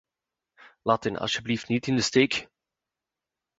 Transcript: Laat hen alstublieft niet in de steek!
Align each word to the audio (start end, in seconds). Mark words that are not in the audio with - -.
Laat 0.83 1.03
hen 1.05 1.17
alstublieft 1.23 1.67
niet 1.67 1.87
in 1.87 1.95
de 1.95 2.01
steek! 2.01 2.47